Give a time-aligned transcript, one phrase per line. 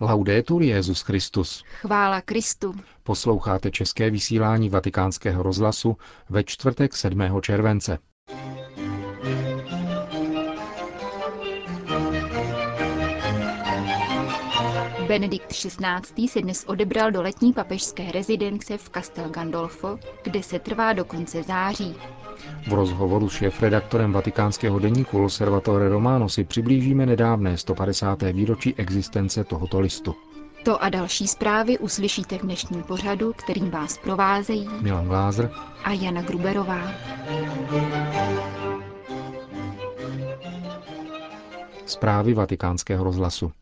[0.00, 1.64] Laudetur Jezus Christus.
[1.80, 2.74] Chvála Kristu.
[3.02, 5.96] Posloucháte české vysílání Vatikánského rozhlasu
[6.28, 7.40] ve čtvrtek 7.
[7.40, 7.98] července.
[15.08, 16.28] Benedikt XVI.
[16.28, 21.42] se dnes odebral do letní papežské rezidence v Castel Gandolfo, kde se trvá do konce
[21.42, 21.94] září.
[22.68, 28.22] V rozhovoru s šéf-redaktorem vatikánského deníku L'Osservatore Romano si přiblížíme nedávné 150.
[28.22, 30.14] výročí existence tohoto listu.
[30.64, 35.50] To a další zprávy uslyšíte v dnešním pořadu, kterým vás provázejí Milan Glázer
[35.84, 36.92] a Jana Gruberová.
[41.86, 43.52] Zprávy vatikánského rozhlasu.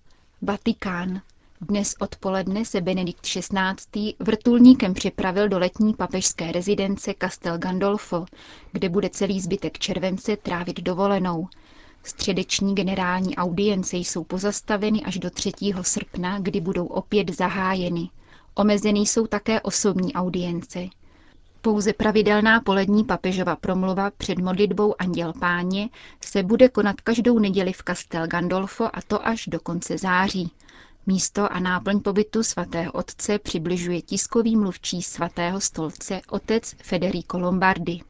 [0.43, 1.21] Vatikán.
[1.61, 4.15] Dnes odpoledne se Benedikt XVI.
[4.21, 8.27] vrtulníkem připravil do letní papežské rezidence Castel Gandolfo,
[8.73, 11.49] kde bude celý zbytek července trávit dovolenou.
[12.03, 15.53] Středeční generální audience jsou pozastaveny až do 3.
[15.83, 18.11] srpna, kdy budou opět zahájeny.
[18.55, 20.89] Omezený jsou také osobní audience.
[21.63, 25.89] Pouze pravidelná polední papežova promluva před modlitbou Anděl Páně
[26.25, 30.51] se bude konat každou neděli v Castel Gandolfo a to až do konce září.
[31.09, 38.01] Místo a náplň pobytu svatého otce přibližuje tiskový mluvčí svatého stolce otec Federico Lombardi.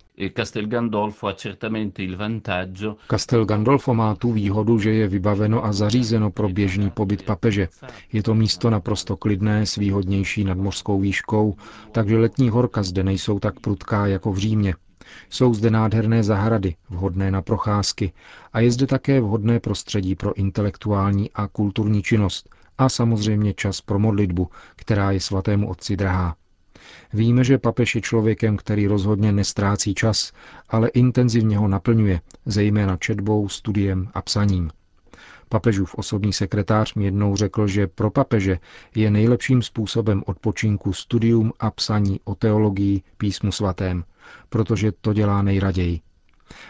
[3.10, 7.68] Castel Gandolfo má tu výhodu, že je vybaveno a zařízeno pro běžný pobyt papeže.
[8.12, 11.56] Je to místo naprosto klidné s výhodnější nadmořskou výškou,
[11.92, 14.74] takže letní horka zde nejsou tak prudká jako v Římě.
[15.30, 18.12] Jsou zde nádherné zahrady, vhodné na procházky
[18.52, 23.98] a je zde také vhodné prostředí pro intelektuální a kulturní činnost, a samozřejmě čas pro
[23.98, 26.36] modlitbu, která je svatému otci drahá.
[27.12, 30.32] Víme, že papež je člověkem, který rozhodně nestrácí čas,
[30.68, 34.70] ale intenzivně ho naplňuje, zejména četbou, studiem a psaním.
[35.48, 38.58] Papežův osobní sekretář mi jednou řekl, že pro papeže
[38.94, 44.04] je nejlepším způsobem odpočinku studium a psaní o teologii písmu svatém,
[44.48, 46.00] protože to dělá nejraději.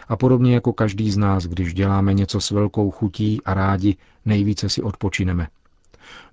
[0.07, 4.69] A podobně jako každý z nás, když děláme něco s velkou chutí a rádi, nejvíce
[4.69, 5.47] si odpočineme.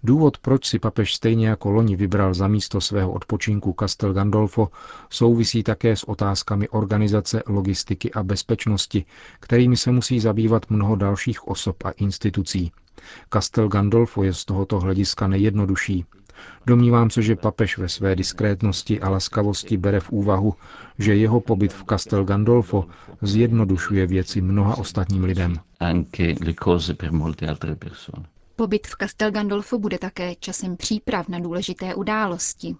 [0.02, 4.68] Důvod, proč si papež stejně jako loni vybral za místo svého odpočinku Castel Gandolfo,
[5.10, 9.04] souvisí také s otázkami organizace, logistiky a bezpečnosti,
[9.40, 12.72] kterými se musí zabývat mnoho dalších osob a institucí.
[13.32, 16.04] Castel Gandolfo je z tohoto hlediska nejjednodušší.
[16.66, 20.54] Domnívám se, že papež ve své diskrétnosti a laskavosti bere v úvahu,
[20.98, 22.84] že jeho pobyt v Castel Gandolfo
[23.22, 25.56] zjednodušuje věci mnoha ostatním lidem.
[25.80, 28.26] Anche le cose per molte altre persone.
[28.56, 32.76] Pobyt v Castel Gandolfo bude také časem příprav na důležité události.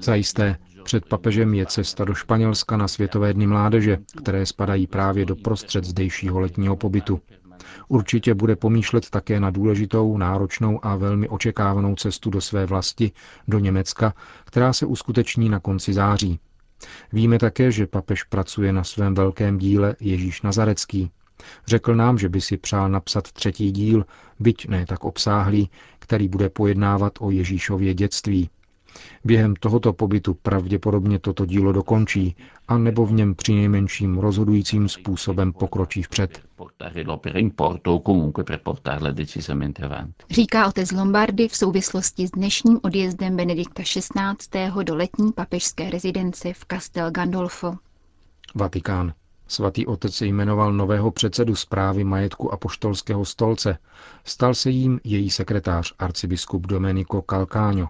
[0.00, 5.36] Zajisté, před papežem je cesta do Španělska na Světové dny mládeže, které spadají právě do
[5.36, 7.20] prostřed zdejšího letního pobytu.
[7.88, 13.12] Určitě bude pomýšlet také na důležitou, náročnou a velmi očekávanou cestu do své vlasti,
[13.48, 16.40] do Německa, která se uskuteční na konci září.
[17.12, 21.10] Víme také, že papež pracuje na svém velkém díle Ježíš Nazarecký,
[21.66, 24.04] Řekl nám, že by si přál napsat třetí díl,
[24.40, 28.50] byť ne tak obsáhlý, který bude pojednávat o Ježíšově dětství.
[29.24, 32.36] Během tohoto pobytu pravděpodobně toto dílo dokončí,
[32.68, 36.42] a nebo v něm při nejmenším rozhodujícím způsobem pokročí vpřed.
[40.30, 44.84] Říká otec Lombardy v souvislosti s dnešním odjezdem Benedikta XVI.
[44.84, 47.74] do letní papežské rezidence v Castel Gandolfo.
[48.54, 49.12] Vatikán.
[49.54, 53.78] Svatý otec jmenoval nového předsedu zprávy majetku apoštolského stolce.
[54.24, 57.88] Stal se jím její sekretář, arcibiskup Domenico Calcáňo.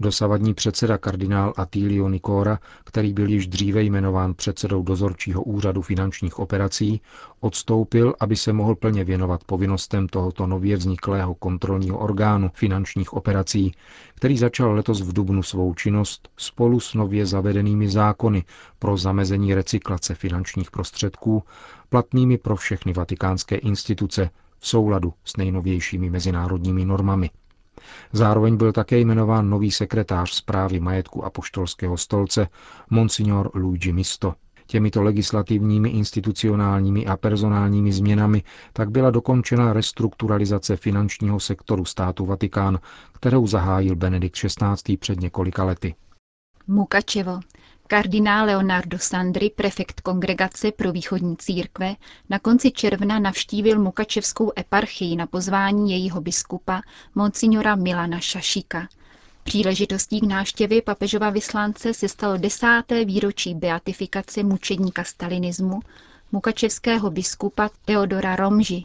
[0.00, 7.00] Dosavadní předseda kardinál Attilio Nicora, který byl již dříve jmenován předsedou dozorčího úřadu finančních operací,
[7.40, 13.72] odstoupil, aby se mohl plně věnovat povinnostem tohoto nově vzniklého kontrolního orgánu finančních operací,
[14.14, 18.44] který začal letos v Dubnu svou činnost spolu s nově zavedenými zákony
[18.78, 21.42] pro zamezení recyklace finančních prostředků,
[21.88, 27.30] platnými pro všechny vatikánské instituce v souladu s nejnovějšími mezinárodními normami.
[28.12, 32.48] Zároveň byl také jmenován nový sekretář zprávy majetku apoštolského stolce,
[32.90, 34.34] monsignor Luigi Misto.
[34.66, 38.42] Těmito legislativními, institucionálními a personálními změnami
[38.72, 42.78] tak byla dokončena restrukturalizace finančního sektoru státu Vatikán,
[43.12, 44.96] kterou zahájil Benedikt XVI.
[44.96, 45.94] před několika lety.
[46.66, 47.40] Mukačevo.
[47.86, 51.94] Kardinál Leonardo Sandri, prefekt Kongregace pro východní církve,
[52.30, 56.80] na konci června navštívil Mukačevskou eparchii na pozvání jejího biskupa,
[57.14, 58.88] monsignora Milana Šašika.
[59.44, 65.80] Příležitostí k návštěvě papežova vyslance se stalo desáté výročí beatifikace mučedníka stalinismu,
[66.32, 68.84] mukačevského biskupa Teodora Romži.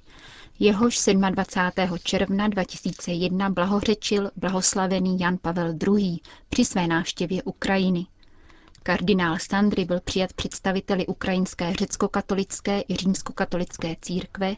[0.60, 1.00] Jehož
[1.30, 1.98] 27.
[2.04, 6.20] června 2001 blahořečil blahoslavený Jan Pavel II.
[6.50, 8.06] při své návštěvě Ukrajiny.
[8.84, 14.56] Kardinál Sandry byl přijat představiteli ukrajinské řecko-katolické i římskokatolické církve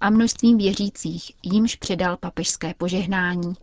[0.00, 3.54] a množstvím věřících, jímž předal papežské požehnání.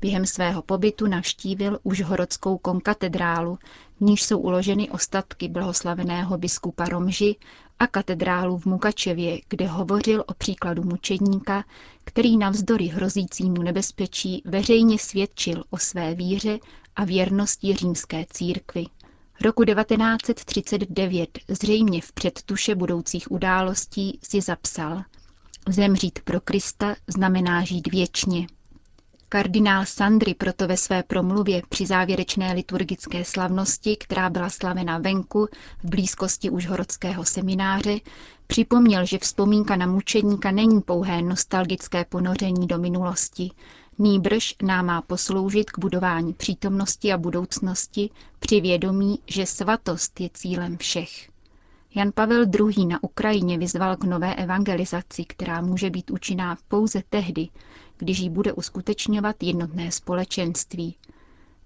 [0.00, 3.58] Během svého pobytu navštívil už horodskou konkatedrálu,
[3.96, 7.36] v níž jsou uloženy ostatky blahoslaveného biskupa Romži
[7.78, 11.64] a katedrálu v Mukačevě, kde hovořil o příkladu mučedníka,
[12.04, 16.58] který navzdory hrozícímu nebezpečí veřejně svědčil o své víře
[16.96, 18.86] a věrnosti římské církvy.
[19.40, 25.02] Roku 1939 zřejmě v předtuše budoucích událostí si zapsal
[25.68, 28.46] Zemřít pro Krista znamená žít věčně.
[29.28, 35.48] Kardinál Sandry proto ve své promluvě při závěrečné liturgické slavnosti, která byla slavena venku
[35.84, 37.98] v blízkosti užhorodského semináře,
[38.46, 43.50] připomněl, že vzpomínka na mučedníka není pouhé nostalgické ponoření do minulosti,
[43.98, 50.76] Nýbrž nám má posloužit k budování přítomnosti a budoucnosti při vědomí, že svatost je cílem
[50.76, 51.30] všech.
[51.94, 52.86] Jan Pavel II.
[52.86, 57.48] na Ukrajině vyzval k nové evangelizaci, která může být účinná pouze tehdy,
[57.96, 60.96] když ji bude uskutečňovat jednotné společenství.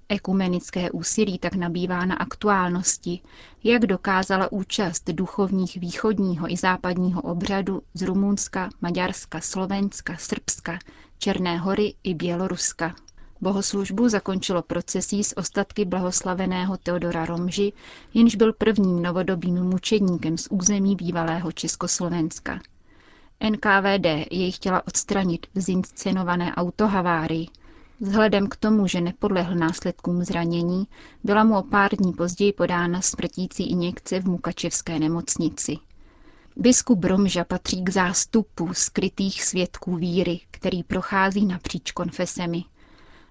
[0.09, 3.21] Ekumenické úsilí tak nabývá na aktuálnosti,
[3.65, 10.79] jak dokázala účast duchovních východního i západního obřadu z Rumunska, Maďarska, Slovenska, Srbska,
[11.23, 12.95] Černé hory i Běloruska.
[13.41, 17.73] Bohoslužbu zakončilo procesí s ostatky blahoslaveného Teodora Romži,
[18.15, 22.61] jenž byl prvním novodobým mučedníkem z území bývalého Československa.
[23.51, 27.47] NKVD jej chtěla odstranit v zinscenované autohavárii.
[28.01, 30.87] Vzhledem k tomu, že nepodlehl následkům zranění,
[31.25, 35.77] byla mu o pár dní později podána smrtící injekce v Mukačevské nemocnici.
[36.57, 42.65] Biskup Bromža patří k zástupu skrytých svědků víry, který prochází napříč konfesemi.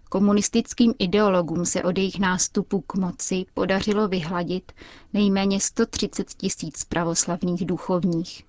[0.10, 4.72] Komunistickým ideologům se od jejich nástupu k moci podařilo vyhladit
[5.14, 8.44] nejméně 130 tisíc pravoslavných duchovních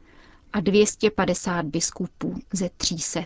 [0.52, 3.20] a 250 biskupů ze 300.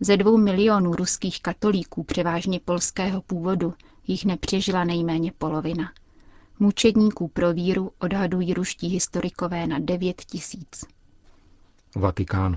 [0.00, 3.74] Ze dvou milionů ruských katolíků převážně polského původu
[4.06, 5.92] jich nepřežila nejméně polovina.
[6.60, 10.84] Mučedníků pro víru odhadují ruští historikové na 9 tisíc.
[11.96, 12.56] Vatikán.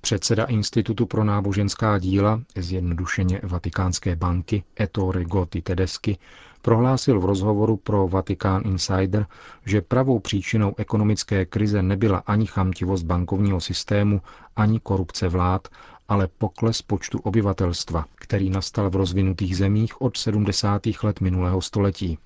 [0.00, 6.18] Předseda Institutu pro náboženská díla, zjednodušeně Vatikánské banky, Ettore Gotti Tedeschi,
[6.62, 9.26] prohlásil v rozhovoru pro Vatikán Insider,
[9.66, 14.22] že pravou příčinou ekonomické krize nebyla ani chamtivost bankovního systému,
[14.56, 15.68] ani korupce vlád,
[16.08, 20.82] ale pokles počtu obyvatelstva, který nastal v rozvinutých zemích od 70.
[21.02, 22.18] let minulého století.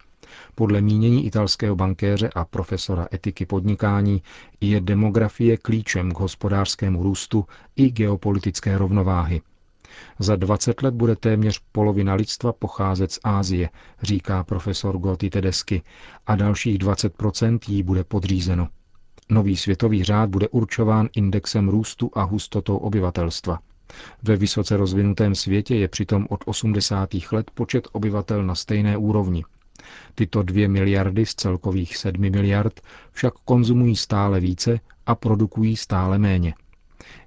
[0.54, 4.22] Podle mínění italského bankéře a profesora etiky podnikání
[4.60, 7.44] je demografie klíčem k hospodářskému růstu
[7.76, 9.40] i geopolitické rovnováhy.
[10.18, 13.68] Za 20 let bude téměř polovina lidstva pocházet z Ázie,
[14.02, 15.82] říká profesor Gotti Tedesky,
[16.26, 18.68] a dalších 20% jí bude podřízeno.
[19.30, 23.58] Nový světový řád bude určován indexem růstu a hustotou obyvatelstva.
[24.22, 27.08] Ve vysoce rozvinutém světě je přitom od 80.
[27.32, 29.44] let počet obyvatel na stejné úrovni.
[30.14, 32.80] Tyto dvě miliardy z celkových sedmi miliard
[33.12, 36.54] však konzumují stále více a produkují stále méně.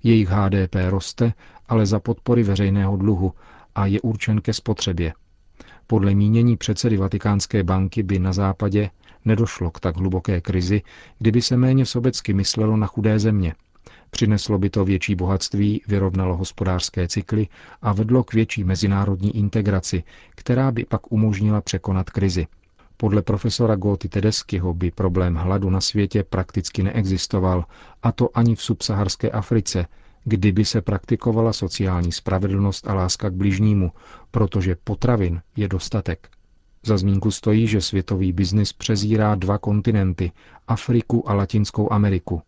[0.03, 1.33] Jejich HDP roste,
[1.67, 3.33] ale za podpory veřejného dluhu
[3.75, 5.13] a je určen ke spotřebě.
[5.87, 8.89] Podle mínění předsedy Vatikánské banky by na západě
[9.25, 10.81] nedošlo k tak hluboké krizi,
[11.19, 13.53] kdyby se méně sobecky myslelo na chudé země.
[14.09, 17.47] Přineslo by to větší bohatství, vyrovnalo hospodářské cykly
[17.81, 20.03] a vedlo k větší mezinárodní integraci,
[20.35, 22.47] která by pak umožnila překonat krizi.
[22.97, 27.65] Podle profesora Góty Tedeskyho by problém hladu na světě prakticky neexistoval,
[28.03, 29.85] a to ani v subsaharské Africe,
[30.23, 33.91] kdyby se praktikovala sociální spravedlnost a láska k bližnímu,
[34.31, 36.29] protože potravin je dostatek.
[36.85, 40.31] Za zmínku stojí, že světový biznis přezírá dva kontinenty,
[40.67, 42.41] Afriku a Latinskou Ameriku.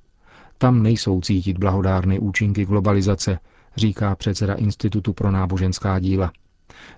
[0.62, 3.40] Tam nejsou cítit blahodárné účinky globalizace,
[3.76, 6.32] říká předseda Institutu pro náboženská díla.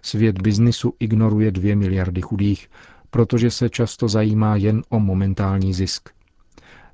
[0.01, 2.69] Svět biznisu ignoruje dvě miliardy chudých,
[3.09, 6.09] protože se často zajímá jen o momentální zisk.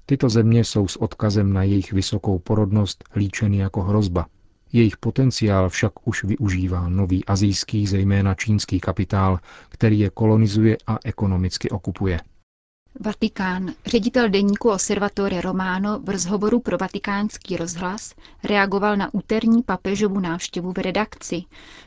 [0.06, 4.26] Tyto země jsou s odkazem na jejich vysokou porodnost líčeny jako hrozba.
[4.74, 11.70] Jejich potenciál však už využívá nový azijský, zejména čínský kapitál, který je kolonizuje a ekonomicky
[11.70, 12.20] okupuje.
[13.00, 13.72] Vatikán.
[13.86, 18.14] Ředitel deníku Observatore Romano v rozhovoru pro vatikánský rozhlas
[18.44, 21.44] reagoval na úterní papežovu návštěvu v redakci,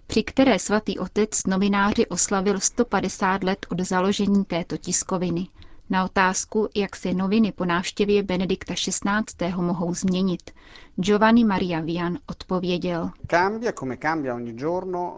[0.07, 5.47] při které svatý otec novináři oslavil 150 let od založení této tiskoviny.
[5.91, 9.53] Na otázku, jak se noviny po návštěvě Benedikta XVI.
[9.57, 10.51] mohou změnit,
[10.97, 13.11] Giovanni Maria Vian odpověděl.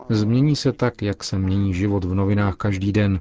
[0.08, 3.20] Změní se tak, jak se mění život v novinách každý den.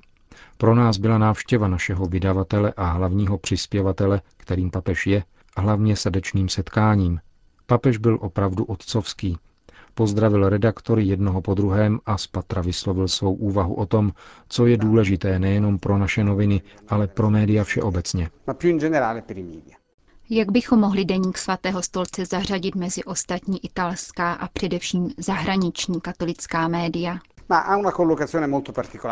[0.57, 5.23] Pro nás byla návštěva našeho vydavatele a hlavního přispěvatele, kterým papež je,
[5.55, 7.19] a hlavně srdečným setkáním.
[7.65, 9.37] Papež byl opravdu otcovský.
[9.93, 14.11] Pozdravil redaktory jednoho po druhém a z patra vyslovil svou úvahu o tom,
[14.49, 18.29] co je důležité nejenom pro naše noviny, ale pro média všeobecně.
[20.29, 27.19] Jak bychom mohli deník svatého stolce zařadit mezi ostatní italská a především zahraniční katolická média?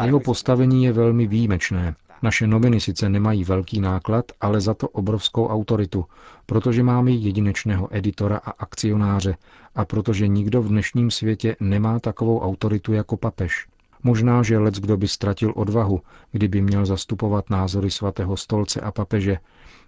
[0.06, 1.96] Jeho postavení je velmi výjimečné.
[2.22, 6.06] Naše noviny sice nemají velký náklad, ale za to obrovskou autoritu,
[6.46, 9.38] protože máme jedinečného editora a akcionáře
[9.76, 13.68] a protože nikdo v dnešním světě nemá takovou autoritu jako papež.
[14.04, 19.38] Možná, že lec kdo by ztratil odvahu, kdyby měl zastupovat názory svatého stolce a papeže.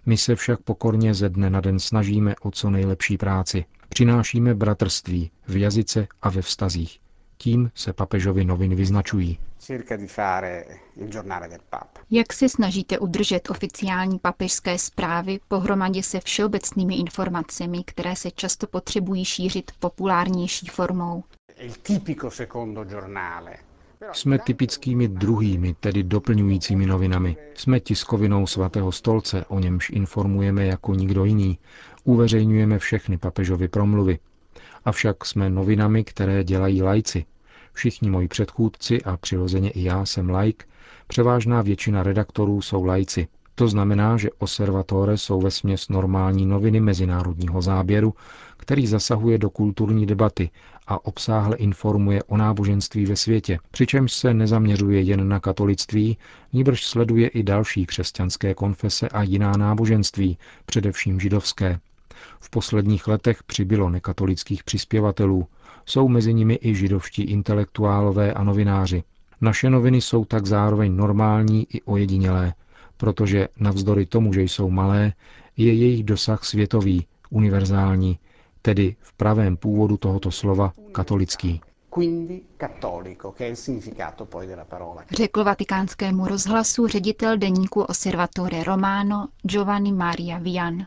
[0.06, 3.64] My se však pokorně ze dne na den snažíme o co nejlepší práci.
[3.88, 7.01] Přinášíme bratrství v jazyce a ve vztazích.
[7.42, 9.38] Tím se papežovi noviny vyznačují.
[12.10, 19.24] Jak se snažíte udržet oficiální papežské zprávy pohromadě se všeobecnými informacemi, které se často potřebují
[19.24, 21.24] šířit populárnější formou?
[24.12, 27.36] Jsme typickými druhými, tedy doplňujícími novinami.
[27.54, 31.58] Jsme tiskovinou svatého stolce, o němž informujeme jako nikdo jiný.
[32.04, 34.18] Uveřejňujeme všechny papežovy promluvy.
[34.84, 37.24] Avšak jsme novinami, které dělají lajci,
[37.72, 40.68] Všichni moji předchůdci a přirozeně i já jsem laik,
[41.06, 43.28] převážná většina redaktorů jsou lajci.
[43.54, 48.14] To znamená, že Observatore jsou ve směs normální noviny mezinárodního záběru,
[48.56, 50.50] který zasahuje do kulturní debaty
[50.86, 56.18] a obsáhle informuje o náboženství ve světě, přičemž se nezaměřuje jen na katolictví,
[56.52, 61.80] níbrž sleduje i další křesťanské konfese a jiná náboženství, především židovské.
[62.40, 65.46] V posledních letech přibylo nekatolických přispěvatelů,
[65.86, 69.02] jsou mezi nimi i židovští intelektuálové a novináři.
[69.40, 72.54] Naše noviny jsou tak zároveň normální i ojedinělé,
[72.96, 75.12] protože navzdory tomu, že jsou malé,
[75.56, 78.18] je jejich dosah světový, univerzální,
[78.62, 81.60] tedy v pravém původu tohoto slova katolický.
[85.10, 90.86] Řekl vatikánskému rozhlasu ředitel deníku Osservatore Romano Giovanni Maria Vian.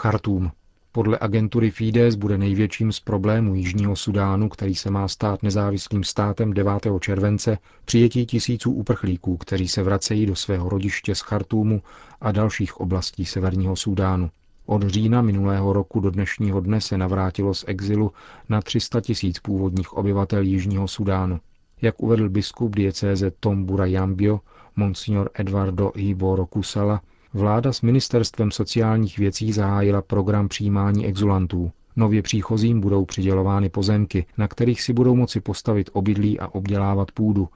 [0.00, 0.50] Chartum.
[0.92, 6.52] Podle agentury Fides bude největším z problémů Jižního Sudánu, který se má stát nezávislým státem
[6.52, 6.72] 9.
[7.00, 11.82] července, přijetí tisíců uprchlíků, kteří se vracejí do svého rodiště z Chartúmu
[12.20, 14.30] a dalších oblastí Severního Sudánu.
[14.66, 18.12] Od října minulého roku do dnešního dne se navrátilo z exilu
[18.48, 21.40] na 300 tisíc původních obyvatel Jižního Sudánu.
[21.82, 24.40] Jak uvedl biskup diecéze Tom Burayambio,
[24.76, 27.00] monsignor Eduardo Hiboro Kusala,
[27.34, 31.72] Vláda s ministerstvem sociálních věcí zahájila program přijímání exulantů.
[31.96, 37.48] Nově příchozím budou přidělovány pozemky, na kterých si budou moci postavit obydlí a obdělávat půdu,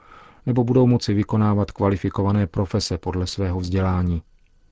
[0.47, 4.23] nebo budou moci vykonávat kvalifikované profese podle svého vzdělání.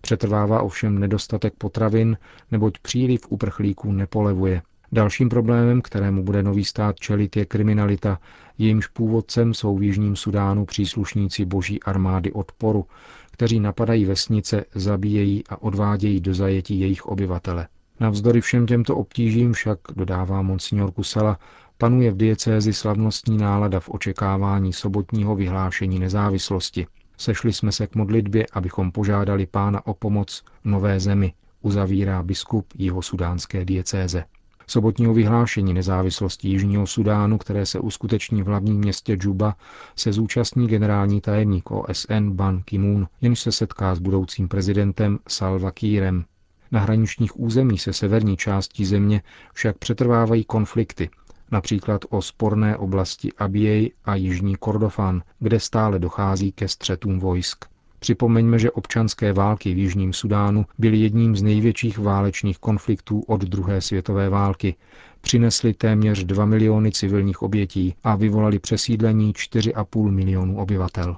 [0.00, 2.16] Přetrvává ovšem nedostatek potravin,
[2.50, 4.62] neboť příliv uprchlíků nepolevuje.
[4.92, 8.18] Dalším problémem, kterému bude nový stát čelit, je kriminalita,
[8.59, 12.87] jejímž původcem jsou v Jižním Sudánu příslušníci boží armády odporu,
[13.30, 17.68] kteří napadají vesnice, zabíjejí a odvádějí do zajetí jejich obyvatele.
[18.00, 21.38] Navzdory všem těmto obtížím však, dodává monsignor Kusala,
[21.78, 26.87] panuje v diecézi slavnostní nálada v očekávání sobotního vyhlášení nezávislosti.
[27.16, 31.32] Sešli jsme se k modlitbě, abychom požádali pána o pomoc nové zemi,
[31.62, 32.66] uzavírá biskup
[33.00, 34.25] sudánské diecéze
[34.71, 39.57] sobotního vyhlášení nezávislosti Jižního Sudánu, které se uskuteční v hlavním městě Džuba,
[39.97, 46.25] se zúčastní generální tajemník OSN Ban Ki-moon, jenž se setká s budoucím prezidentem Salva Kiirem.
[46.73, 49.23] Na hraničních územích se severní částí země
[49.53, 51.11] však přetrvávají konflikty,
[51.50, 57.65] například o sporné oblasti Abiej a Jižní Kordofan, kde stále dochází ke střetům vojsk.
[58.00, 63.80] Připomeňme, že občanské války v Jižním Sudánu byly jedním z největších válečných konfliktů od druhé
[63.80, 64.75] světové války.
[65.21, 71.16] Přinesly téměř 2 miliony civilních obětí a vyvolali přesídlení 4,5 milionů obyvatel.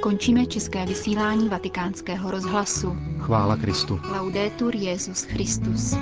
[0.00, 2.96] Končíme české vysílání vatikánského rozhlasu.
[3.18, 4.00] Chvála Kristu.
[4.12, 5.96] Laudetur Jezus Christus.